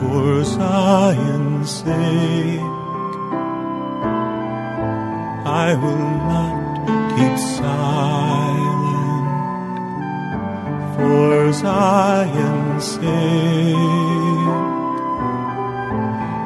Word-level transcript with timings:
For 0.00 0.44
Zion's 0.44 1.70
sake, 1.70 2.60
I 5.44 5.74
will 5.82 6.08
not 6.30 6.58
keep 7.16 7.36
silent. 7.58 9.26
For 10.94 11.52
Zion's 11.52 12.84
sake, 12.84 13.74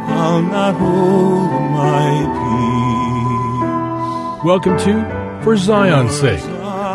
I'll 0.08 0.42
not 0.42 0.74
hold 0.76 1.50
my 1.76 2.08
peace. 4.40 4.44
Welcome 4.46 4.78
to 4.78 5.40
For 5.44 5.56
Zion's 5.58 6.18
Sake. 6.18 6.51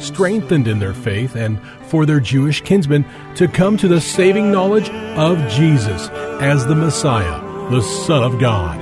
strengthened 0.00 0.66
in 0.66 0.78
their 0.78 0.94
faith 0.94 1.36
and 1.36 1.60
for 1.86 2.06
their 2.06 2.20
Jewish 2.20 2.60
kinsmen 2.62 3.04
to 3.36 3.46
come 3.46 3.76
to 3.76 3.88
the 3.88 4.00
saving 4.00 4.50
knowledge 4.50 4.90
of 4.90 5.38
Jesus 5.48 6.08
as 6.40 6.66
the 6.66 6.74
Messiah, 6.74 7.40
the 7.70 7.82
Son 7.82 8.22
of 8.22 8.40
God. 8.40 8.78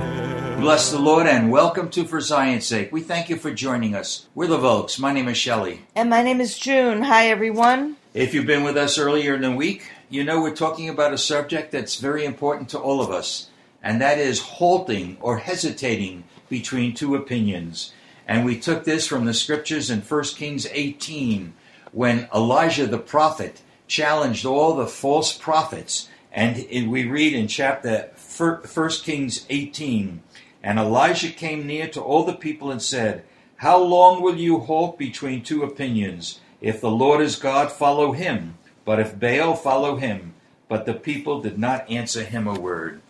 Bless 0.59 0.91
the 0.91 0.99
Lord 0.99 1.25
and 1.25 1.51
welcome 1.51 1.89
to 1.91 2.03
For 2.03 2.19
Zion's 2.19 2.65
Sake. 2.65 2.91
We 2.91 3.01
thank 3.01 3.29
you 3.29 3.37
for 3.37 3.49
joining 3.51 3.95
us. 3.95 4.27
We're 4.35 4.47
the 4.47 4.57
Volks. 4.57 4.99
My 4.99 5.13
name 5.13 5.29
is 5.29 5.37
Shelley. 5.37 5.83
And 5.95 6.09
my 6.09 6.21
name 6.21 6.41
is 6.41 6.59
June. 6.59 7.03
Hi, 7.03 7.29
everyone. 7.29 7.95
If 8.13 8.33
you've 8.33 8.45
been 8.45 8.63
with 8.63 8.75
us 8.75 8.97
earlier 8.97 9.35
in 9.35 9.41
the 9.41 9.51
week, 9.51 9.89
you 10.09 10.23
know 10.23 10.41
we're 10.41 10.55
talking 10.55 10.89
about 10.89 11.13
a 11.13 11.17
subject 11.17 11.71
that's 11.71 11.95
very 11.95 12.25
important 12.25 12.67
to 12.69 12.79
all 12.79 13.01
of 13.01 13.09
us, 13.09 13.47
and 13.81 14.01
that 14.01 14.17
is 14.17 14.41
halting 14.41 15.17
or 15.21 15.37
hesitating 15.37 16.25
between 16.49 16.93
two 16.93 17.15
opinions. 17.15 17.93
And 18.29 18.45
we 18.45 18.59
took 18.59 18.83
this 18.83 19.07
from 19.07 19.25
the 19.25 19.33
scriptures 19.33 19.89
in 19.89 20.01
1 20.01 20.23
Kings 20.35 20.67
18 20.71 21.51
when 21.91 22.29
Elijah 22.31 22.85
the 22.85 22.99
prophet 22.99 23.63
challenged 23.87 24.45
all 24.45 24.75
the 24.75 24.85
false 24.85 25.35
prophets. 25.35 26.09
And 26.31 26.55
we 26.91 27.05
read 27.05 27.33
in 27.33 27.47
chapter 27.47 28.11
1 28.37 28.89
Kings 29.03 29.47
18 29.49 30.21
And 30.61 30.77
Elijah 30.77 31.31
came 31.31 31.65
near 31.65 31.87
to 31.87 32.01
all 32.01 32.23
the 32.23 32.35
people 32.35 32.69
and 32.69 32.83
said, 32.83 33.23
How 33.55 33.79
long 33.79 34.21
will 34.21 34.35
you 34.35 34.59
halt 34.59 34.99
between 34.99 35.41
two 35.41 35.63
opinions? 35.63 36.39
If 36.61 36.81
the 36.81 36.91
Lord 36.91 37.21
is 37.21 37.35
God, 37.35 37.71
follow 37.71 38.11
him. 38.11 38.59
But 38.85 38.99
if 38.99 39.19
Baal, 39.19 39.55
follow 39.55 39.95
him. 39.95 40.35
But 40.67 40.85
the 40.85 40.93
people 40.93 41.41
did 41.41 41.57
not 41.57 41.89
answer 41.89 42.23
him 42.23 42.45
a 42.45 42.59
word. 42.59 43.01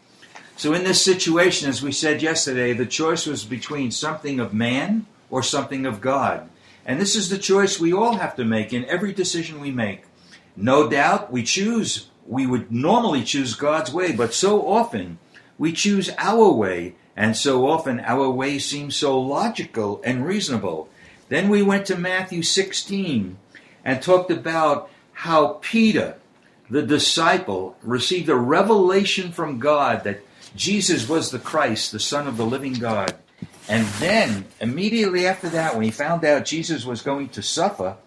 So, 0.60 0.74
in 0.74 0.84
this 0.84 1.02
situation, 1.02 1.70
as 1.70 1.82
we 1.82 1.94
said 1.94 2.22
yesterday, 2.22 2.74
the 2.74 2.86
choice 2.86 3.26
was 3.26 3.46
between 3.46 3.92
something 3.92 4.42
of 4.42 4.54
man 4.54 5.06
or 5.30 5.42
something 5.42 5.86
of 5.86 6.02
God. 6.02 6.50
And 6.86 7.00
this 7.00 7.16
is 7.16 7.30
the 7.30 7.38
choice 7.38 7.80
we 7.80 7.94
all 7.94 8.18
have 8.18 8.36
to 8.36 8.44
make 8.44 8.74
in 8.74 8.84
every 8.84 9.14
decision 9.14 9.62
we 9.62 9.72
make. 9.72 10.04
No 10.58 10.90
doubt 10.90 11.32
we 11.32 11.44
choose, 11.44 12.10
we 12.28 12.46
would 12.46 12.74
normally 12.74 13.24
choose 13.24 13.56
God's 13.56 13.94
way, 13.94 14.12
but 14.12 14.34
so 14.34 14.68
often 14.68 15.18
we 15.58 15.72
choose 15.72 16.10
our 16.18 16.52
way, 16.52 16.96
and 17.16 17.38
so 17.38 17.66
often 17.66 18.02
our 18.02 18.30
way 18.30 18.60
seems 18.60 18.98
so 18.98 19.18
logical 19.18 20.02
and 20.04 20.26
reasonable. 20.26 20.90
Then 21.30 21.48
we 21.48 21.64
went 21.64 21.86
to 21.86 21.96
Matthew 21.96 22.44
16 22.44 23.38
and 23.86 24.02
talked 24.02 24.30
about 24.30 24.90
how 25.14 25.60
Peter, 25.62 26.18
the 26.70 26.82
disciple, 26.82 27.78
received 27.82 28.28
a 28.28 28.36
revelation 28.36 29.32
from 29.32 29.60
God 29.60 30.04
that 30.04 30.20
Jesus 30.56 31.08
was 31.08 31.32
the 31.32 31.40
Christ, 31.40 31.92
the 31.92 32.00
Son 32.00 32.28
of 32.28 32.38
the 32.38 32.46
living 32.46 32.74
God. 32.74 33.16
And 33.68 33.86
then, 34.00 34.46
immediately 34.60 35.28
after 35.28 35.50
that, 35.50 35.76
when 35.76 35.84
he 35.84 35.92
found 35.92 36.26
out 36.26 36.46
Jesus 36.46 36.86
was 36.86 37.02
going 37.02 37.30
to 37.30 37.44
suffer, 37.44 37.98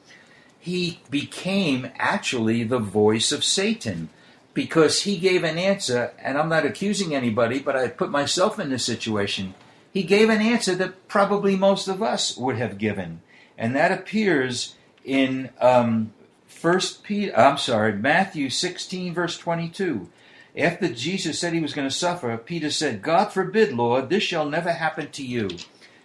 he 0.58 1.00
became 1.10 1.90
actually 1.98 2.64
the 2.64 2.78
voice 2.78 3.32
of 3.32 3.44
Satan 3.44 4.08
because 4.54 5.02
he 5.02 5.18
gave 5.18 5.44
an 5.44 5.58
answer, 5.58 6.12
and 6.18 6.36
I'm 6.36 6.48
not 6.48 6.66
accusing 6.66 7.14
anybody, 7.14 7.58
but 7.58 7.76
I 7.76 7.88
put 7.88 8.10
myself 8.10 8.58
in 8.58 8.70
this 8.70 8.84
situation. 8.84 9.54
He 9.92 10.02
gave 10.02 10.28
an 10.28 10.40
answer 10.40 10.74
that 10.74 11.08
probably 11.08 11.56
most 11.56 11.88
of 11.88 12.02
us 12.02 12.36
would 12.36 12.56
have 12.56 12.78
given, 12.78 13.22
and 13.56 13.74
that 13.76 13.92
appears 13.92 14.74
in 15.04 15.50
um, 15.60 16.12
First 16.46 17.02
Peter. 17.02 17.36
I'm 17.36 17.58
sorry, 17.58 17.92
Matthew 17.94 18.50
16, 18.50 19.14
verse 19.14 19.38
22. 19.38 20.08
After 20.56 20.88
Jesus 20.88 21.38
said 21.38 21.54
he 21.54 21.60
was 21.60 21.72
going 21.72 21.88
to 21.88 21.94
suffer, 21.94 22.36
Peter 22.36 22.70
said, 22.70 23.02
God 23.02 23.26
forbid, 23.32 23.72
Lord, 23.72 24.10
this 24.10 24.22
shall 24.22 24.48
never 24.48 24.72
happen 24.72 25.10
to 25.12 25.24
you. 25.24 25.48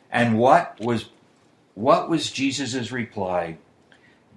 And 0.09 0.39
what 0.39 0.79
was 0.79 1.09
what 1.75 2.09
was 2.09 2.31
Jesus' 2.31 2.91
reply? 2.91 3.57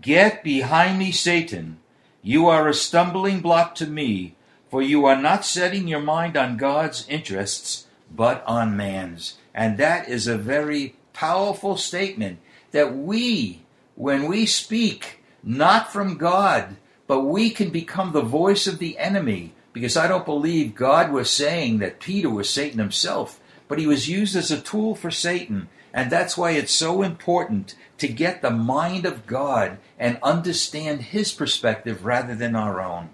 Get 0.02 0.44
behind 0.44 0.98
me, 0.98 1.10
Satan. 1.10 1.78
You 2.22 2.48
are 2.48 2.68
a 2.68 2.74
stumbling 2.74 3.40
block 3.40 3.74
to 3.76 3.86
me, 3.86 4.34
for 4.68 4.82
you 4.82 5.06
are 5.06 5.20
not 5.20 5.44
setting 5.46 5.88
your 5.88 6.00
mind 6.00 6.36
on 6.36 6.58
God's 6.58 7.08
interests, 7.08 7.86
but 8.14 8.44
on 8.46 8.76
man's. 8.76 9.38
And 9.54 9.78
that 9.78 10.08
is 10.08 10.26
a 10.26 10.36
very 10.36 10.96
powerful 11.14 11.78
statement 11.78 12.40
that 12.72 12.94
we, 12.94 13.62
when 13.94 14.28
we 14.28 14.44
speak, 14.44 15.20
not 15.42 15.92
from 15.92 16.18
God, 16.18 16.76
but 17.06 17.22
we 17.22 17.48
can 17.50 17.70
become 17.70 18.12
the 18.12 18.20
voice 18.20 18.66
of 18.66 18.78
the 18.78 18.98
enemy 18.98 19.54
because 19.72 19.96
I 19.96 20.08
don't 20.08 20.24
believe 20.24 20.74
God 20.74 21.12
was 21.12 21.30
saying 21.30 21.78
that 21.78 22.00
Peter 22.00 22.30
was 22.30 22.50
Satan 22.50 22.78
himself, 22.78 23.40
but 23.68 23.78
he 23.78 23.86
was 23.86 24.08
used 24.08 24.36
as 24.36 24.50
a 24.50 24.60
tool 24.60 24.94
for 24.94 25.10
Satan. 25.10 25.68
And 25.92 26.10
that's 26.10 26.36
why 26.36 26.52
it's 26.52 26.72
so 26.72 27.02
important 27.02 27.74
to 27.98 28.08
get 28.08 28.42
the 28.42 28.50
mind 28.50 29.04
of 29.04 29.26
God 29.26 29.78
and 29.98 30.18
understand 30.22 31.02
his 31.02 31.32
perspective 31.32 32.04
rather 32.04 32.34
than 32.34 32.56
our 32.56 32.80
own. 32.80 33.10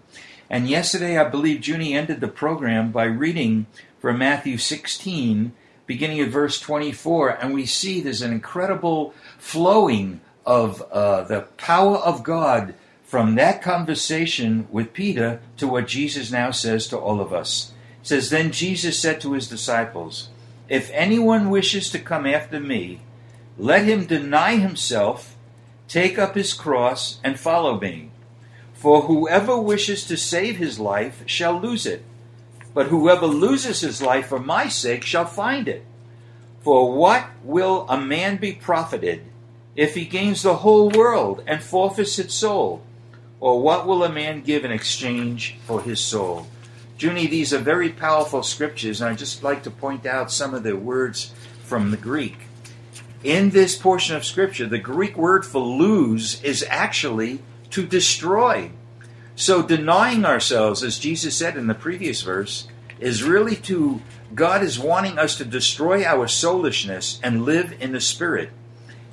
And 0.48 0.68
yesterday, 0.68 1.18
I 1.18 1.28
believe 1.28 1.66
Junie 1.66 1.94
ended 1.94 2.20
the 2.20 2.28
program 2.28 2.92
by 2.92 3.04
reading 3.04 3.66
from 3.98 4.18
Matthew 4.18 4.58
16, 4.58 5.52
beginning 5.86 6.20
at 6.20 6.28
verse 6.28 6.60
24, 6.60 7.30
and 7.30 7.52
we 7.52 7.66
see 7.66 8.00
there's 8.00 8.22
an 8.22 8.32
incredible 8.32 9.12
flowing 9.38 10.20
of 10.44 10.82
uh, 10.92 11.22
the 11.22 11.42
power 11.56 11.96
of 11.96 12.22
God 12.22 12.74
from 13.06 13.36
that 13.36 13.62
conversation 13.62 14.66
with 14.70 14.92
Peter 14.92 15.40
to 15.56 15.68
what 15.68 15.86
Jesus 15.86 16.32
now 16.32 16.50
says 16.50 16.88
to 16.88 16.98
all 16.98 17.20
of 17.20 17.32
us. 17.32 17.72
It 18.02 18.08
says, 18.08 18.30
Then 18.30 18.50
Jesus 18.50 18.98
said 18.98 19.20
to 19.20 19.32
his 19.32 19.48
disciples, 19.48 20.28
If 20.68 20.90
anyone 20.92 21.48
wishes 21.48 21.88
to 21.90 22.00
come 22.00 22.26
after 22.26 22.58
me, 22.58 23.00
let 23.56 23.84
him 23.84 24.06
deny 24.06 24.56
himself, 24.56 25.36
take 25.86 26.18
up 26.18 26.34
his 26.34 26.52
cross, 26.52 27.20
and 27.22 27.38
follow 27.38 27.80
me. 27.80 28.10
For 28.74 29.02
whoever 29.02 29.56
wishes 29.56 30.04
to 30.08 30.16
save 30.16 30.56
his 30.56 30.80
life 30.80 31.22
shall 31.26 31.60
lose 31.60 31.86
it, 31.86 32.04
but 32.74 32.88
whoever 32.88 33.26
loses 33.26 33.82
his 33.82 34.02
life 34.02 34.26
for 34.26 34.40
my 34.40 34.68
sake 34.68 35.04
shall 35.04 35.24
find 35.24 35.68
it. 35.68 35.86
For 36.60 36.92
what 36.92 37.28
will 37.44 37.86
a 37.88 37.98
man 37.98 38.36
be 38.38 38.52
profited 38.52 39.22
if 39.76 39.94
he 39.94 40.04
gains 40.04 40.42
the 40.42 40.56
whole 40.56 40.90
world 40.90 41.44
and 41.46 41.62
forfeits 41.62 42.16
his 42.16 42.34
soul? 42.34 42.82
Or 43.40 43.60
what 43.60 43.86
will 43.86 44.02
a 44.02 44.08
man 44.08 44.40
give 44.42 44.64
in 44.64 44.72
exchange 44.72 45.56
for 45.66 45.82
his 45.82 46.00
soul? 46.00 46.46
Junie, 46.98 47.26
these 47.26 47.52
are 47.52 47.58
very 47.58 47.90
powerful 47.90 48.42
scriptures, 48.42 49.00
and 49.00 49.10
I'd 49.10 49.18
just 49.18 49.42
like 49.42 49.62
to 49.64 49.70
point 49.70 50.06
out 50.06 50.32
some 50.32 50.54
of 50.54 50.62
the 50.62 50.76
words 50.76 51.34
from 51.62 51.90
the 51.90 51.98
Greek. 51.98 52.38
In 53.22 53.50
this 53.50 53.76
portion 53.76 54.16
of 54.16 54.24
scripture, 54.24 54.66
the 54.66 54.78
Greek 54.78 55.16
word 55.16 55.44
for 55.44 55.60
lose 55.60 56.42
is 56.42 56.64
actually 56.68 57.40
to 57.70 57.84
destroy. 57.84 58.70
So 59.34 59.62
denying 59.62 60.24
ourselves, 60.24 60.82
as 60.82 60.98
Jesus 60.98 61.36
said 61.36 61.56
in 61.56 61.66
the 61.66 61.74
previous 61.74 62.22
verse, 62.22 62.68
is 62.98 63.22
really 63.22 63.56
to 63.56 64.00
God 64.34 64.62
is 64.62 64.78
wanting 64.78 65.18
us 65.18 65.36
to 65.36 65.44
destroy 65.44 66.04
our 66.04 66.26
soulishness 66.26 67.20
and 67.22 67.44
live 67.44 67.74
in 67.80 67.92
the 67.92 68.00
Spirit. 68.00 68.50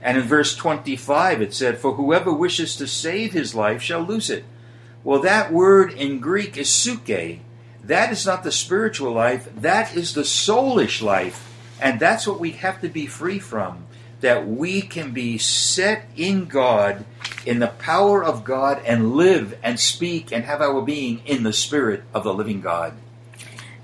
And 0.03 0.17
in 0.17 0.23
verse 0.23 0.53
25 0.55 1.41
it 1.41 1.53
said, 1.53 1.79
For 1.79 1.93
whoever 1.93 2.31
wishes 2.31 2.75
to 2.75 2.87
save 2.87 3.31
his 3.31 3.55
life 3.55 3.81
shall 3.81 4.01
lose 4.01 4.29
it. 4.29 4.43
Well, 5.03 5.21
that 5.21 5.51
word 5.51 5.93
in 5.93 6.19
Greek 6.19 6.57
is 6.57 6.67
psuche. 6.67 7.39
That 7.83 8.11
is 8.11 8.25
not 8.25 8.43
the 8.43 8.51
spiritual 8.51 9.13
life, 9.13 9.49
that 9.55 9.95
is 9.95 10.13
the 10.13 10.21
soulish 10.21 11.01
life. 11.01 11.49
And 11.81 11.99
that's 11.99 12.27
what 12.27 12.39
we 12.39 12.51
have 12.51 12.81
to 12.81 12.89
be 12.89 13.07
free 13.07 13.39
from. 13.39 13.85
That 14.21 14.47
we 14.47 14.81
can 14.81 15.11
be 15.11 15.37
set 15.37 16.07
in 16.15 16.45
God, 16.45 17.03
in 17.45 17.59
the 17.59 17.67
power 17.67 18.23
of 18.23 18.45
God, 18.45 18.81
and 18.85 19.15
live 19.15 19.57
and 19.63 19.77
speak 19.79 20.31
and 20.31 20.45
have 20.45 20.61
our 20.61 20.81
being 20.81 21.21
in 21.25 21.43
the 21.43 21.51
Spirit 21.51 22.03
of 22.13 22.23
the 22.23 22.33
living 22.33 22.61
God. 22.61 22.93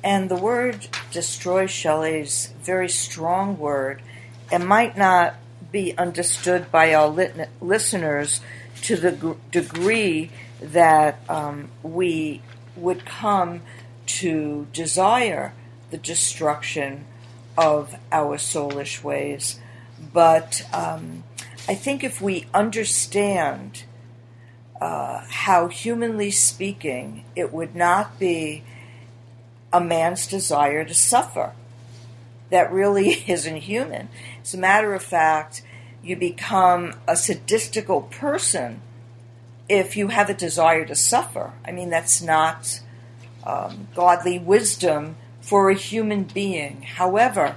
And 0.01 0.29
the 0.29 0.37
word 0.37 0.87
destroy, 1.11 1.67
Shelley, 1.67 2.21
is 2.21 2.53
very 2.61 2.87
strong 2.87 3.57
word. 3.57 4.01
It 4.49 4.59
might 4.59 4.97
not 4.97 5.35
be 5.71 5.97
understood 5.97 6.71
by 6.71 6.93
our 6.93 7.07
lit- 7.07 7.49
listeners 7.61 8.41
to 8.81 8.95
the 8.95 9.11
gr- 9.11 9.33
degree 9.51 10.31
that 10.61 11.19
um, 11.29 11.69
we 11.83 12.41
would 12.75 13.05
come 13.05 13.61
to 14.05 14.67
desire 14.73 15.53
the 15.91 15.97
destruction 15.97 17.05
of 17.57 17.95
our 18.11 18.37
soulish 18.37 19.03
ways. 19.03 19.59
But 20.13 20.65
um, 20.73 21.23
I 21.67 21.75
think 21.75 22.03
if 22.03 22.21
we 22.21 22.47
understand 22.53 23.83
uh, 24.81 25.23
how, 25.29 25.67
humanly 25.67 26.31
speaking, 26.31 27.25
it 27.35 27.53
would 27.53 27.75
not 27.75 28.17
be 28.17 28.63
a 29.71 29.81
man's 29.81 30.25
desire 30.25 30.85
to 30.85 30.93
suffer. 30.93 31.53
That 32.49 32.71
really 32.71 33.09
isn't 33.27 33.57
human. 33.57 34.09
As 34.41 34.53
a 34.53 34.57
matter 34.57 34.93
of 34.93 35.03
fact, 35.03 35.61
you 36.03 36.15
become 36.15 36.95
a 37.07 37.13
sadistical 37.13 38.09
person 38.09 38.81
if 39.67 39.95
you 39.95 40.07
have 40.07 40.29
a 40.29 40.33
desire 40.33 40.85
to 40.85 40.95
suffer. 40.95 41.53
I 41.65 41.71
mean, 41.71 41.89
that's 41.89 42.21
not 42.21 42.81
um, 43.45 43.87
godly 43.95 44.39
wisdom 44.39 45.15
for 45.41 45.69
a 45.69 45.75
human 45.75 46.23
being. 46.23 46.81
However, 46.81 47.55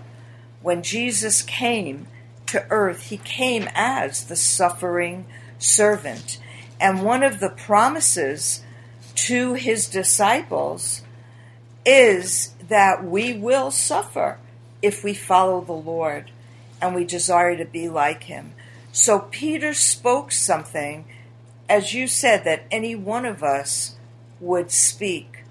when 0.60 0.82
Jesus 0.82 1.42
came 1.42 2.06
to 2.46 2.66
earth, 2.70 3.04
he 3.04 3.16
came 3.16 3.68
as 3.74 4.24
the 4.24 4.36
suffering 4.36 5.26
servant. 5.58 6.38
And 6.80 7.02
one 7.02 7.22
of 7.22 7.40
the 7.40 7.48
promises 7.48 8.62
to 9.14 9.54
his 9.54 9.88
disciples 9.88 11.02
is 11.84 12.54
that 12.68 13.04
we 13.04 13.32
will 13.32 13.70
suffer 13.70 14.38
if 14.82 15.02
we 15.02 15.14
follow 15.14 15.60
the 15.60 15.72
Lord 15.72 16.30
and 16.80 16.94
we 16.94 17.04
desire 17.04 17.56
to 17.56 17.64
be 17.64 17.88
like 17.88 18.24
him. 18.24 18.52
So 18.90 19.20
Peter 19.30 19.72
spoke 19.72 20.32
something, 20.32 21.06
as 21.68 21.94
you 21.94 22.06
said, 22.06 22.44
that 22.44 22.64
any 22.70 22.94
one 22.94 23.24
of 23.24 23.42
us 23.42 23.96
would 24.40 24.70
speak. 24.70 25.44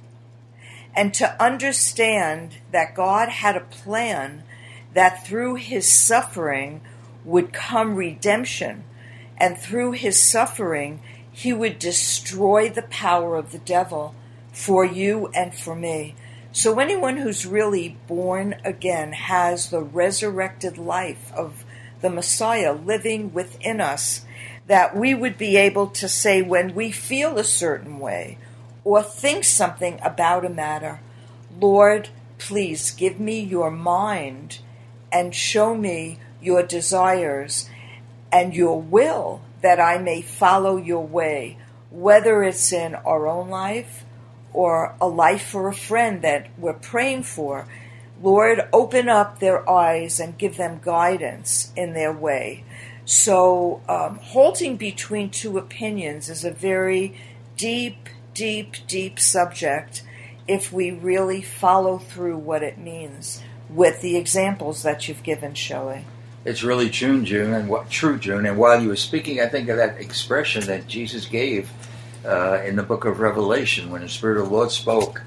And 0.94 1.14
to 1.16 1.42
understand 1.42 2.58
that 2.72 2.94
God 2.94 3.30
had 3.30 3.56
a 3.56 3.62
plan 3.62 4.44
that 4.94 5.26
through 5.26 5.56
his 5.56 5.92
suffering 5.92 6.82
would 7.24 7.54
come 7.54 7.96
redemption, 7.96 8.84
and 9.38 9.58
through 9.58 9.94
his 9.94 10.22
suffering, 10.22 11.02
he 11.32 11.54
would 11.54 11.80
destroy 11.80 12.70
the 12.70 12.82
power 12.84 13.38
of 13.38 13.52
the 13.52 13.60
devil 13.60 14.14
for 14.52 14.84
you 14.84 15.28
and 15.34 15.56
for 15.56 15.76
me. 15.76 16.16
So, 16.54 16.80
anyone 16.80 17.16
who's 17.16 17.46
really 17.46 17.98
born 18.08 18.56
again 18.66 19.14
has 19.14 19.70
the 19.70 19.82
resurrected 19.82 20.78
life 20.78 21.32
of 21.34 21.64
the 22.02 22.10
Messiah 22.10 22.74
living 22.74 23.32
within 23.34 23.80
us, 23.80 24.26
that 24.68 24.94
we 24.94 25.14
would 25.14 25.38
be 25.38 25.56
able 25.56 25.88
to 25.88 26.10
say 26.10 26.42
when 26.42 26.76
we 26.76 26.92
feel 26.92 27.38
a 27.38 27.46
certain 27.46 28.00
way 28.00 28.38
or 28.84 29.02
think 29.02 29.46
something 29.46 29.98
about 30.04 30.44
a 30.44 30.50
matter, 30.50 31.00
Lord, 31.58 32.10
please 32.38 32.92
give 32.92 33.18
me 33.18 33.40
your 33.40 33.72
mind 33.72 34.60
and 35.10 35.34
show 35.34 35.74
me 35.74 36.20
your 36.42 36.64
desires 36.64 37.70
and 38.30 38.54
your 38.54 38.82
will 38.82 39.42
that 39.62 39.80
I 39.80 40.00
may 40.00 40.22
follow 40.22 40.76
your 40.76 41.06
way, 41.06 41.58
whether 41.92 42.44
it's 42.44 42.74
in 42.74 42.96
our 42.96 43.26
own 43.26 43.50
life 43.50 44.04
or 44.54 44.96
a 45.00 45.08
life 45.08 45.44
for 45.44 45.68
a 45.68 45.74
friend 45.74 46.22
that 46.22 46.48
we're 46.58 46.74
praying 46.74 47.24
for. 47.24 47.68
Lord, 48.22 48.68
open 48.72 49.10
up 49.10 49.40
their 49.40 49.68
eyes 49.70 50.20
and 50.20 50.38
give 50.38 50.58
them 50.58 50.80
guidance 50.84 51.72
in 51.76 51.94
their 51.94 52.14
way. 52.14 52.64
So, 53.06 53.82
um, 53.90 54.20
halting 54.20 54.78
between 54.78 55.32
two 55.32 55.58
opinions 55.58 56.30
is 56.30 56.46
a 56.46 56.52
very 56.52 57.16
deep, 57.58 58.10
deep, 58.34 58.76
deep 58.88 59.20
subject 59.20 60.04
if 60.48 60.72
we 60.72 60.92
really 60.92 61.42
follow 61.42 61.98
through 61.98 62.38
what 62.38 62.64
it 62.64 62.78
means 62.78 63.42
with 63.70 64.02
the 64.02 64.18
examples 64.18 64.84
that 64.84 65.08
you've 65.08 65.24
given, 65.24 65.54
Shelley. 65.54 66.06
It's 66.44 66.64
really 66.64 66.90
true, 66.90 67.22
June, 67.22 67.54
and 67.54 67.70
what 67.70 67.90
true, 67.90 68.18
June. 68.18 68.46
And 68.46 68.58
while 68.58 68.82
you 68.82 68.90
were 68.90 68.96
speaking, 68.96 69.40
I 69.40 69.48
think 69.48 69.70
of 69.70 69.78
that 69.78 70.00
expression 70.00 70.66
that 70.66 70.88
Jesus 70.88 71.26
gave 71.26 71.70
uh, 72.26 72.62
in 72.66 72.76
the 72.76 72.84
book 72.84 73.06
of 73.06 73.20
Revelation 73.20 73.90
when 73.90 74.02
the 74.02 74.10
Spirit 74.10 74.38
of 74.38 74.50
the 74.50 74.54
Lord 74.54 74.72
spoke. 74.72 75.24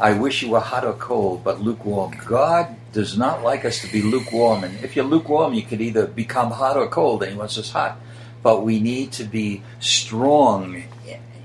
I 0.00 0.12
wish 0.14 0.42
you 0.42 0.50
were 0.50 0.60
hot 0.60 0.84
or 0.84 0.94
cold, 0.94 1.44
but 1.44 1.60
lukewarm. 1.60 2.16
God 2.26 2.74
does 2.92 3.16
not 3.16 3.42
like 3.42 3.64
us 3.64 3.80
to 3.80 3.92
be 3.92 4.02
lukewarm. 4.02 4.64
And 4.64 4.82
if 4.84 4.96
you're 4.96 5.04
lukewarm, 5.04 5.54
you 5.54 5.62
could 5.62 5.80
either 5.80 6.06
become 6.06 6.50
hot 6.50 6.76
or 6.76 6.88
cold, 6.88 7.22
and 7.22 7.32
He 7.32 7.38
wants 7.38 7.58
us 7.58 7.70
hot. 7.70 7.98
But 8.42 8.64
we 8.64 8.80
need 8.80 9.12
to 9.12 9.24
be 9.24 9.62
strong 9.78 10.84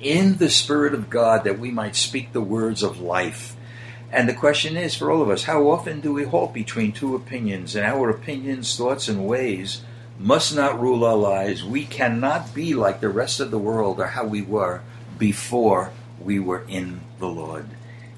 in 0.01 0.37
the 0.37 0.49
Spirit 0.49 0.93
of 0.93 1.09
God 1.09 1.43
that 1.43 1.59
we 1.59 1.71
might 1.71 1.95
speak 1.95 2.33
the 2.33 2.41
words 2.41 2.83
of 2.83 2.99
life. 2.99 3.55
And 4.11 4.29
the 4.29 4.33
question 4.33 4.77
is 4.77 4.95
for 4.95 5.11
all 5.11 5.21
of 5.21 5.29
us 5.29 5.43
how 5.43 5.69
often 5.69 5.99
do 5.99 6.13
we 6.13 6.23
halt 6.23 6.53
between 6.53 6.93
two 6.93 7.15
opinions? 7.15 7.75
And 7.75 7.85
our 7.85 8.09
opinions, 8.09 8.75
thoughts, 8.75 9.07
and 9.07 9.27
ways 9.27 9.81
must 10.19 10.55
not 10.55 10.79
rule 10.79 11.03
our 11.03 11.15
lives. 11.15 11.63
We 11.63 11.85
cannot 11.85 12.53
be 12.53 12.73
like 12.73 13.01
the 13.01 13.09
rest 13.09 13.39
of 13.39 13.51
the 13.51 13.59
world 13.59 13.99
or 13.99 14.07
how 14.07 14.25
we 14.25 14.41
were 14.41 14.81
before 15.17 15.91
we 16.19 16.39
were 16.39 16.65
in 16.67 17.01
the 17.19 17.27
Lord. 17.27 17.67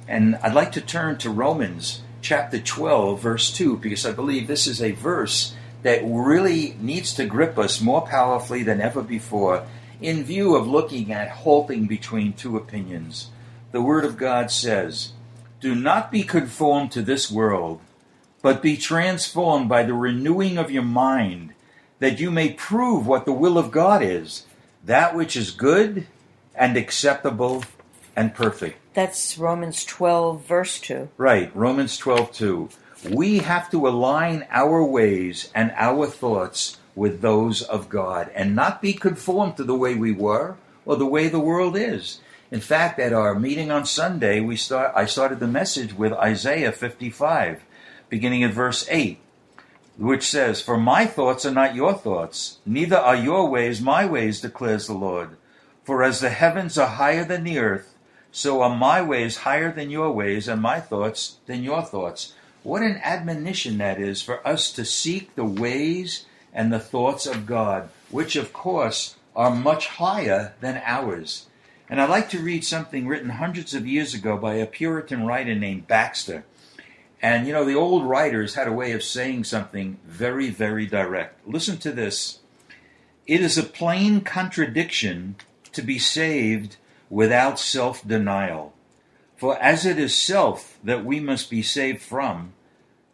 And 0.08 0.38
I'd 0.38 0.54
like 0.54 0.72
to 0.74 0.82
turn 0.82 1.18
to 1.20 1.30
Romans 1.30 2.02
chapter 2.22 2.60
12, 2.60 3.22
verse 3.22 3.52
2, 3.52 3.78
because 3.78 4.06
I 4.06 4.12
believe 4.12 4.48
this 4.48 4.68
is 4.68 4.82
a 4.82 4.92
verse 4.92 5.56
that 5.84 6.02
really 6.04 6.76
needs 6.80 7.14
to 7.14 7.26
grip 7.26 7.58
us 7.58 7.80
more 7.80 8.02
powerfully 8.02 8.64
than 8.64 8.82
ever 8.82 9.02
before 9.02 9.66
in 10.02 10.24
view 10.24 10.56
of 10.56 10.68
looking 10.68 11.12
at 11.12 11.30
halting 11.30 11.88
between 11.88 12.34
two 12.34 12.58
opinions. 12.58 13.30
The 13.72 13.82
Word 13.82 14.06
of 14.06 14.18
God 14.18 14.52
says, 14.52 15.12
Do 15.60 15.76
not 15.76 16.12
be 16.12 16.24
conformed 16.24 16.92
to 16.94 17.02
this 17.02 17.30
world, 17.30 17.82
but 18.42 18.62
be 18.62 18.78
transformed 18.78 19.70
by 19.70 19.84
the 19.84 19.94
renewing 19.94 20.58
of 20.58 20.72
your 20.72 20.84
mind 20.84 21.54
that 22.00 22.20
you 22.20 22.32
may 22.32 22.50
prove 22.54 23.06
what 23.06 23.26
the 23.26 23.34
will 23.34 23.58
of 23.58 23.72
God 23.72 24.02
is, 24.02 24.46
that 24.84 25.16
which 25.16 25.36
is 25.36 25.52
good 25.52 26.08
and 26.56 26.76
acceptable 26.76 27.64
and 28.16 28.34
perfect. 28.34 28.78
That's 28.94 29.38
Romans 29.38 29.86
12, 29.86 30.46
verse 30.46 30.80
2. 30.80 31.10
Right, 31.18 31.56
Romans 31.56 31.98
12 31.98 32.34
2. 32.34 32.70
We 33.12 33.40
have 33.40 33.70
to 33.72 33.88
align 33.88 34.46
our 34.50 34.84
ways 34.84 35.50
and 35.56 35.72
our 35.78 36.08
thoughts 36.08 36.78
with 36.96 37.22
those 37.22 37.62
of 37.62 37.88
God 37.88 38.30
and 38.36 38.56
not 38.56 38.82
be 38.82 38.94
conformed 38.94 39.56
to 39.58 39.64
the 39.64 39.76
way 39.76 39.96
we 39.96 40.12
were 40.12 40.58
or 40.86 40.98
the 40.98 41.06
way 41.06 41.30
the 41.30 41.40
world 41.40 41.78
is. 41.78 42.20
In 42.52 42.60
fact, 42.60 43.00
at 43.00 43.14
our 43.14 43.36
meeting 43.36 43.72
on 43.72 43.86
Sunday, 43.86 44.42
we 44.42 44.58
start, 44.58 44.92
I 44.96 45.06
started 45.06 45.40
the 45.40 45.48
message 45.48 45.94
with 45.94 46.12
Isaiah 46.14 46.72
55, 46.72 47.64
beginning 48.10 48.44
at 48.44 48.52
verse 48.52 48.86
8 48.90 49.20
which 50.00 50.24
says, 50.24 50.62
For 50.62 50.78
my 50.78 51.06
thoughts 51.06 51.46
are 51.46 51.52
not 51.52 51.76
your 51.76 51.94
thoughts, 51.94 52.60
neither 52.66 52.98
are 52.98 53.16
your 53.16 53.50
ways 53.50 53.82
my 53.82 54.06
ways, 54.06 54.42
declares 54.42 54.88
the 54.88 54.94
Lord. 54.94 55.38
For 55.84 56.04
as 56.04 56.22
the 56.22 56.30
heavens 56.30 56.78
are 56.78 56.88
higher 56.88 57.26
than 57.26 57.44
the 57.44 57.60
earth, 57.60 57.96
so 58.32 58.62
are 58.62 58.76
my 58.76 59.02
ways 59.02 59.38
higher 59.38 59.72
than 59.72 59.90
your 59.90 60.12
ways, 60.12 60.48
and 60.48 60.62
my 60.62 60.80
thoughts 60.80 61.38
than 61.48 61.64
your 61.64 61.82
thoughts. 61.82 62.34
What 62.64 62.82
an 62.82 63.02
admonition 63.04 63.78
that 63.80 64.00
is 64.00 64.22
for 64.22 64.46
us 64.48 64.72
to 64.74 64.86
seek 64.86 65.36
the 65.36 65.46
ways 65.46 66.26
and 66.54 66.72
the 66.72 66.80
thoughts 66.80 67.26
of 67.26 67.46
God, 67.46 67.90
which 68.10 68.36
of 68.36 68.54
course 68.54 69.16
are 69.36 69.54
much 69.54 69.88
higher 69.88 70.54
than 70.62 70.82
ours. 70.86 71.48
And 71.90 72.00
I'd 72.00 72.10
like 72.10 72.30
to 72.30 72.40
read 72.40 72.64
something 72.64 73.08
written 73.08 73.30
hundreds 73.30 73.74
of 73.74 73.88
years 73.88 74.14
ago 74.14 74.38
by 74.38 74.56
a 74.56 74.66
Puritan 74.66 75.26
writer 75.26 75.56
named 75.56 75.88
Baxter. 75.88 76.46
And 77.22 77.46
you 77.46 77.54
know, 77.54 77.66
the 77.66 77.76
old 77.76 78.06
writers 78.06 78.56
had 78.56 78.68
a 78.68 78.74
way 78.74 78.92
of 78.94 79.04
saying 79.04 79.44
something 79.44 80.00
very, 80.06 80.50
very 80.50 80.86
direct. 80.86 81.48
Listen 81.48 81.78
to 81.80 81.92
this. 81.92 82.40
It 83.28 83.42
is 83.42 83.58
a 83.58 83.64
plain 83.64 84.22
contradiction 84.22 85.36
to 85.74 85.82
be 85.82 86.00
saved 86.00 86.78
without 87.10 87.60
self 87.60 88.08
denial. 88.08 88.74
For 89.38 89.58
as 89.62 89.86
it 89.86 89.98
is 89.98 90.16
self 90.16 90.78
that 90.84 91.06
we 91.06 91.20
must 91.20 91.50
be 91.50 91.62
saved 91.62 92.02
from, 92.02 92.54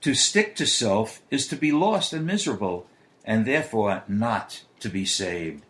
to 0.01 0.13
stick 0.13 0.55
to 0.55 0.67
self 0.67 1.21
is 1.31 1.47
to 1.47 1.55
be 1.55 1.71
lost 1.71 2.13
and 2.13 2.25
miserable, 2.25 2.87
and 3.23 3.45
therefore 3.45 4.03
not 4.07 4.63
to 4.79 4.89
be 4.89 5.05
saved. 5.05 5.63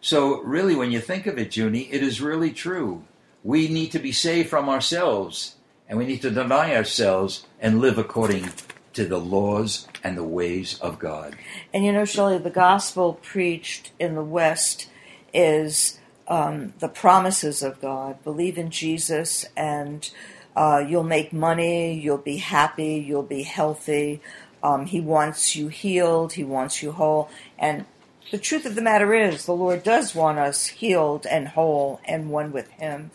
So, 0.00 0.40
really, 0.40 0.74
when 0.74 0.90
you 0.90 1.00
think 1.00 1.26
of 1.26 1.38
it, 1.38 1.56
Junie, 1.56 1.92
it 1.92 2.02
is 2.02 2.20
really 2.20 2.50
true. 2.50 3.04
We 3.44 3.68
need 3.68 3.92
to 3.92 3.98
be 3.98 4.12
saved 4.12 4.48
from 4.48 4.68
ourselves, 4.68 5.56
and 5.88 5.98
we 5.98 6.06
need 6.06 6.22
to 6.22 6.30
deny 6.30 6.74
ourselves 6.74 7.46
and 7.62 7.80
live 7.80 7.96
according 7.96 8.50
to 8.92 9.06
the 9.06 9.18
laws 9.18 9.88
and 10.04 10.18
the 10.18 10.24
ways 10.24 10.78
of 10.80 10.98
God. 10.98 11.36
And 11.72 11.84
you 11.84 11.92
know, 11.92 12.04
Shelley, 12.04 12.36
the 12.36 12.50
gospel 12.50 13.14
preached 13.14 13.92
in 13.98 14.14
the 14.16 14.24
West 14.24 14.90
is 15.32 15.98
um, 16.28 16.74
the 16.80 16.88
promises 16.88 17.62
of 17.62 17.80
God. 17.80 18.22
Believe 18.24 18.58
in 18.58 18.70
Jesus, 18.70 19.46
and 19.56 20.10
uh, 20.54 20.84
you'll 20.86 21.04
make 21.04 21.32
money, 21.32 21.94
you'll 21.94 22.18
be 22.18 22.36
happy, 22.38 22.96
you'll 22.96 23.22
be 23.22 23.44
healthy. 23.44 24.20
Um, 24.62 24.86
he 24.86 25.00
wants 25.00 25.56
you 25.56 25.68
healed, 25.68 26.34
He 26.34 26.44
wants 26.44 26.82
you 26.82 26.92
whole. 26.92 27.30
And 27.58 27.86
the 28.30 28.38
truth 28.38 28.66
of 28.66 28.74
the 28.74 28.82
matter 28.82 29.14
is, 29.14 29.46
the 29.46 29.54
Lord 29.54 29.82
does 29.82 30.14
want 30.14 30.38
us 30.38 30.66
healed 30.66 31.26
and 31.26 31.48
whole 31.48 32.00
and 32.04 32.30
one 32.30 32.52
with 32.52 32.68
Him. 32.72 33.10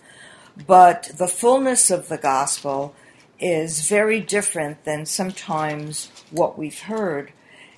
But 0.65 1.11
the 1.15 1.27
fullness 1.27 1.91
of 1.91 2.07
the 2.07 2.17
gospel 2.17 2.95
is 3.39 3.87
very 3.87 4.19
different 4.19 4.83
than 4.83 5.05
sometimes 5.05 6.11
what 6.31 6.57
we've 6.57 6.81
heard. 6.81 7.31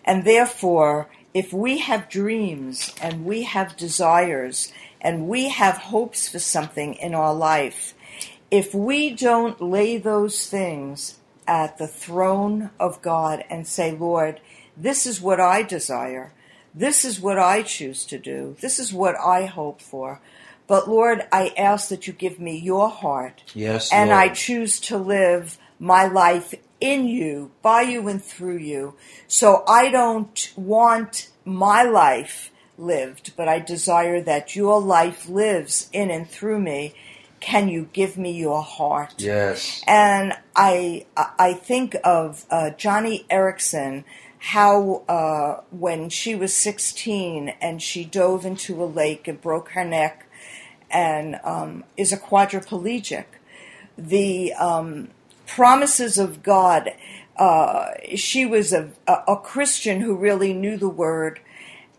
And 0.05 0.23
therefore, 0.23 1.09
if 1.33 1.53
we 1.53 1.79
have 1.79 2.09
dreams 2.09 2.93
and 3.01 3.25
we 3.25 3.43
have 3.43 3.77
desires 3.77 4.71
and 5.01 5.27
we 5.27 5.49
have 5.49 5.77
hopes 5.77 6.27
for 6.27 6.39
something 6.39 6.95
in 6.95 7.13
our 7.13 7.33
life, 7.33 7.93
if 8.51 8.73
we 8.73 9.11
don't 9.11 9.61
lay 9.61 9.97
those 9.97 10.47
things 10.47 11.19
at 11.47 11.77
the 11.77 11.87
throne 11.87 12.69
of 12.79 13.01
God 13.01 13.43
and 13.49 13.67
say, 13.67 13.91
Lord, 13.91 14.39
this 14.75 15.05
is 15.05 15.21
what 15.21 15.39
I 15.39 15.61
desire. 15.63 16.31
This 16.73 17.03
is 17.03 17.19
what 17.19 17.37
I 17.37 17.63
choose 17.63 18.05
to 18.05 18.17
do. 18.17 18.55
This 18.61 18.79
is 18.79 18.93
what 18.93 19.15
I 19.17 19.45
hope 19.45 19.81
for. 19.81 20.21
But 20.69 20.87
Lord, 20.87 21.27
I 21.31 21.51
ask 21.57 21.89
that 21.89 22.05
you 22.05 22.13
give 22.13 22.39
me 22.39 22.57
your 22.57 22.89
heart. 22.89 23.43
Yes, 23.55 23.91
And 23.91 24.11
Lord. 24.11 24.21
I 24.21 24.29
choose 24.29 24.79
to 24.81 24.97
live 24.97 25.57
my 25.79 26.05
life 26.05 26.53
in 26.79 27.07
you, 27.07 27.51
by 27.63 27.81
you, 27.81 28.07
and 28.07 28.23
through 28.23 28.57
you. 28.57 28.93
So 29.27 29.63
I 29.67 29.89
don't 29.89 30.53
want 30.55 31.29
my 31.43 31.83
life 31.83 32.51
lived, 32.77 33.33
but 33.35 33.47
I 33.47 33.59
desire 33.59 34.21
that 34.21 34.55
your 34.55 34.79
life 34.79 35.27
lives 35.27 35.89
in 35.91 36.11
and 36.11 36.29
through 36.29 36.59
me. 36.59 36.93
Can 37.39 37.67
you 37.67 37.89
give 37.91 38.15
me 38.17 38.31
your 38.31 38.61
heart? 38.61 39.15
Yes. 39.17 39.81
And 39.87 40.37
I 40.55 41.05
I 41.17 41.53
think 41.53 41.95
of 42.03 42.45
uh, 42.51 42.71
Joni 42.77 43.25
Eareckson, 43.27 44.03
how 44.37 45.03
uh, 45.07 45.61
when 45.71 46.09
she 46.09 46.35
was 46.35 46.53
16 46.53 47.49
and 47.61 47.81
she 47.81 48.03
dove 48.05 48.45
into 48.45 48.83
a 48.83 48.85
lake 48.85 49.27
and 49.27 49.41
broke 49.41 49.69
her 49.69 49.85
neck, 49.85 50.28
and 50.91 51.39
um, 51.43 51.83
is 51.97 52.11
a 52.11 52.17
quadriplegic. 52.17 53.25
The 53.97 54.53
um, 54.53 55.09
promises 55.45 56.17
of 56.17 56.43
God. 56.43 56.91
Uh, 57.35 57.91
she 58.15 58.45
was 58.45 58.73
a, 58.73 58.91
a, 59.07 59.13
a 59.29 59.37
Christian 59.37 60.01
who 60.01 60.15
really 60.15 60.53
knew 60.53 60.77
the 60.77 60.89
word, 60.89 61.39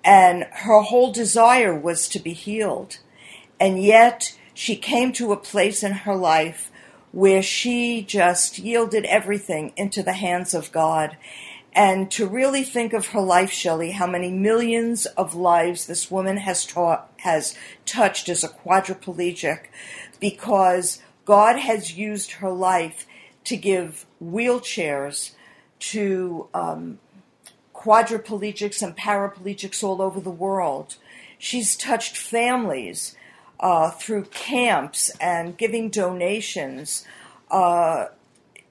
and 0.05 0.45
her 0.45 0.81
whole 0.81 1.13
desire 1.13 1.75
was 1.75 2.09
to 2.09 2.19
be 2.19 2.33
healed. 2.33 2.99
And 3.59 3.83
yet, 3.83 4.37
she 4.55 4.77
came 4.77 5.13
to 5.15 5.33
a 5.33 5.37
place 5.37 5.83
in 5.83 5.93
her 5.93 6.15
life 6.15 6.71
where 7.13 7.43
she 7.43 8.03
just 8.03 8.59
yielded 8.59 9.05
everything 9.07 9.73
into 9.77 10.03
the 10.03 10.13
hands 10.13 10.55
of 10.55 10.73
God. 10.73 11.17
And 11.73 12.11
to 12.13 12.27
really 12.27 12.65
think 12.65 12.93
of 12.93 13.09
her 13.09 13.21
life, 13.21 13.51
Shelley, 13.53 13.93
how 13.93 14.07
many 14.07 14.31
millions 14.31 15.07
of 15.07 15.35
lives 15.35 15.87
this 15.87 16.11
woman 16.11 16.39
has 16.39 16.67
taught, 16.67 17.13
has 17.19 17.57
touched 17.87 18.29
as 18.29 18.43
a 18.43 18.49
quadriplegic, 18.49 19.67
because 20.19 21.01
God 21.25 21.57
has 21.57 21.97
used 21.97 22.33
her 22.33 22.51
life 22.51 23.07
to 23.45 23.57
give 23.57 24.05
wheelchairs 24.23 25.33
to 25.79 26.49
um, 26.53 26.99
quadriplegics 27.75 28.83
and 28.83 28.97
paraplegics 28.97 29.83
all 29.83 30.03
over 30.03 30.21
the 30.21 30.31
world. 30.31 30.97
She's 31.39 31.77
touched 31.77 32.17
families 32.17 33.17
uh, 33.61 33.91
through 33.91 34.25
camps 34.25 35.11
and 35.21 35.57
giving 35.57 35.89
donations. 35.89 37.07
Uh, 37.51 38.07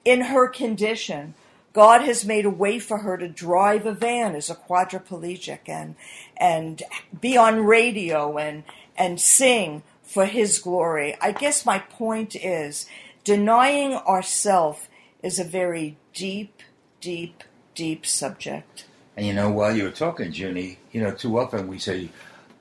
in 0.04 0.22
her 0.22 0.48
condition, 0.48 1.34
God 1.72 2.02
has 2.02 2.24
made 2.24 2.44
a 2.44 2.50
way 2.50 2.78
for 2.78 2.98
her 2.98 3.16
to 3.16 3.28
drive 3.28 3.86
a 3.86 3.92
van 3.92 4.34
as 4.34 4.50
a 4.50 4.54
quadriplegic 4.54 5.68
and 5.68 5.94
and 6.36 6.82
be 7.20 7.36
on 7.36 7.64
radio 7.64 8.38
and 8.38 8.64
and 8.96 9.20
sing 9.20 9.82
for 10.02 10.26
His 10.26 10.58
glory. 10.58 11.16
I 11.20 11.32
guess 11.32 11.64
my 11.64 11.78
point 11.78 12.34
is 12.34 12.86
denying 13.24 13.94
ourself 13.94 14.88
is 15.22 15.38
a 15.38 15.44
very 15.44 15.96
deep, 16.12 16.62
deep, 17.00 17.44
deep 17.74 18.04
subject. 18.04 18.86
And 19.16 19.26
you 19.26 19.32
know, 19.32 19.50
while 19.50 19.76
you 19.76 19.84
were 19.84 19.90
talking, 19.90 20.32
Junie, 20.32 20.78
you 20.92 21.00
know, 21.00 21.12
too 21.12 21.38
often 21.38 21.68
we 21.68 21.78
say, 21.78 22.08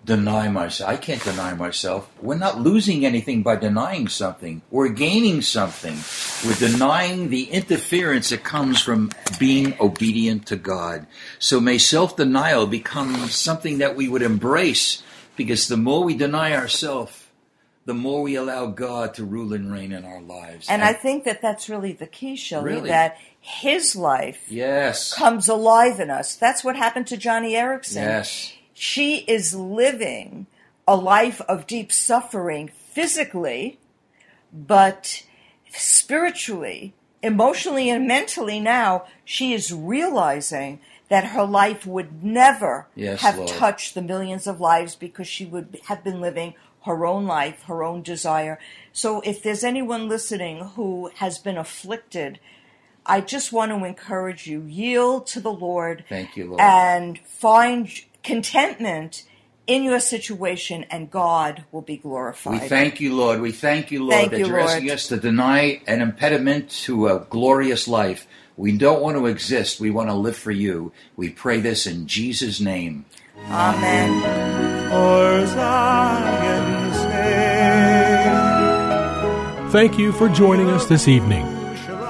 deny 0.10 0.50
myself. 0.50 0.90
I 0.90 0.98
can't 0.98 1.24
deny 1.24 1.54
myself. 1.54 2.10
We're 2.22 2.38
not 2.38 2.60
losing 2.60 3.06
anything 3.06 3.44
by 3.44 3.56
denying 3.56 4.08
something. 4.10 4.62
We're 4.72 4.90
gaining 4.90 5.42
something. 5.42 5.98
We're 6.46 6.58
denying 6.70 7.30
the 7.30 7.44
interference 7.44 8.30
that 8.30 8.44
comes 8.44 8.82
from 8.82 9.12
being 9.40 9.76
obedient 9.80 10.48
to 10.48 10.56
God. 10.58 11.08
So 11.38 11.60
may 11.62 11.78
self 11.78 12.18
denial 12.18 12.66
become 12.68 13.16
something 13.30 13.78
that 13.78 13.96
we 13.96 14.10
would 14.10 14.22
embrace 14.24 15.04
because 15.38 15.68
the 15.68 15.78
more 15.78 16.04
we 16.04 16.16
deny 16.16 16.54
ourselves, 16.56 17.14
the 17.86 17.94
more 17.94 18.22
we 18.22 18.36
allow 18.36 18.66
God 18.68 19.14
to 19.16 19.24
rule 19.24 19.54
and 19.54 19.72
reign 19.72 19.92
in 19.92 20.06
our 20.06 20.22
lives. 20.22 20.68
And 20.70 20.84
I 20.84 20.94
think 20.94 21.24
that 21.24 21.42
that's 21.42 21.70
really 21.70 21.94
the 21.94 22.08
key, 22.08 22.36
Shelley, 22.36 22.74
Really? 22.74 22.90
that 22.90 23.18
His 23.40 23.96
life 23.96 24.46
yes, 24.50 25.14
comes 25.14 25.48
alive 25.48 26.00
in 26.00 26.10
us. 26.10 26.36
That's 26.36 26.64
what 26.64 26.76
happened 26.76 27.08
to 27.08 27.18
Joni 27.18 27.54
Eareckson. 27.54 27.96
yes, 27.96 28.54
She 28.82 29.18
is 29.28 29.54
living 29.54 30.48
a 30.88 30.96
life 30.96 31.42
of 31.42 31.68
deep 31.68 31.92
suffering 31.92 32.70
physically, 32.70 33.78
but 34.54 35.24
spiritually, 35.70 36.94
emotionally, 37.22 37.90
and 37.90 38.08
mentally 38.08 38.62
now, 38.62 39.04
she 39.26 39.52
is 39.52 39.74
realizing 39.74 40.80
that 41.10 41.26
her 41.26 41.44
life 41.44 41.86
would 41.86 42.24
never 42.24 42.88
Yes, 42.96 43.20
have 43.20 43.36
Lord. 43.38 43.50
touched 43.50 43.96
the 43.96 44.02
millions 44.02 44.48
of 44.48 44.62
lives 44.62 44.96
because 44.96 45.28
she 45.28 45.44
would 45.46 45.82
have 45.88 46.02
been 46.02 46.22
living 46.22 46.54
her 46.86 47.06
own 47.06 47.26
life, 47.26 47.64
her 47.64 47.84
own 47.84 48.02
desire. 48.02 48.60
So 48.94 49.20
if 49.26 49.44
there's 49.44 49.66
anyone 49.66 50.08
listening 50.08 50.60
who 50.78 51.12
has 51.16 51.38
been 51.38 51.58
afflicted, 51.58 52.40
I 53.06 53.20
just 53.20 53.52
want 53.52 53.72
to 53.74 53.84
encourage 53.84 54.48
you 54.48 54.62
yield 54.62 55.28
to 55.28 55.42
the 55.42 55.52
Lord 55.52 56.06
Thank 56.08 56.38
you, 56.38 56.46
Lord. 56.52 56.62
and 56.62 57.20
find 57.20 57.90
contentment 58.24 59.24
in 59.70 59.84
your 59.84 60.00
situation 60.00 60.84
and 60.90 61.12
God 61.12 61.64
will 61.72 61.84
be 61.84 61.98
glorified. 61.98 62.62
We 62.62 62.68
thank 62.68 63.00
you, 63.00 63.16
Lord. 63.16 63.40
We 63.40 63.52
thank 63.52 63.92
you, 63.92 64.04
Lord, 64.04 64.14
Thank 64.14 64.32
that 64.32 64.40
you, 64.40 64.48
you're 64.48 64.60
asking 64.60 64.88
Lord. 64.88 64.96
us 64.96 65.08
to 65.08 65.18
deny 65.18 65.82
an 65.86 66.02
impediment 66.02 66.72
to 66.86 67.08
a 67.08 67.20
glorious 67.30 67.88
life. 67.88 68.28
We 68.58 68.76
don't 68.78 69.02
want 69.02 69.18
to 69.18 69.28
exist. 69.28 69.80
We 69.80 69.92
want 69.92 70.10
to 70.10 70.16
live 70.16 70.36
for 70.36 70.52
you. 70.52 70.92
We 71.16 71.30
pray 71.30 71.60
this 71.60 71.86
in 71.86 72.08
Jesus' 72.08 72.60
name. 72.60 73.06
Amen. 73.48 74.90
for 74.90 75.46
Zion's. 75.46 76.80
Thank 79.72 80.00
you 80.00 80.12
for 80.12 80.30
joining 80.30 80.72
us 80.72 80.88
this 80.88 81.08
evening. 81.08 81.46